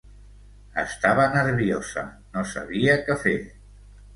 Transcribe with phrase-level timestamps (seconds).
[0.83, 2.05] Estava nerviosa,
[2.39, 3.39] no sabia què fer.